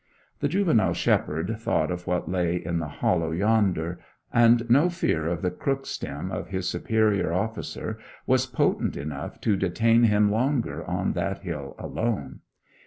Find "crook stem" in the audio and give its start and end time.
5.51-6.31